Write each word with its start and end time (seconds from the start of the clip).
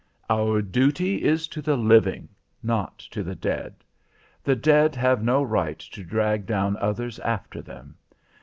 "Our 0.31 0.63
duty 0.63 1.23
is 1.25 1.47
to 1.49 1.61
the 1.61 1.75
living, 1.77 2.29
not 2.63 2.97
to 3.11 3.21
the 3.21 3.35
dead. 3.35 3.75
The 4.43 4.55
dead 4.55 4.95
have 4.95 5.21
no 5.23 5.43
right 5.43 5.77
to 5.77 6.01
drag 6.03 6.47
down 6.47 6.75
others 6.77 7.19
after 7.19 7.61
them. 7.61 7.95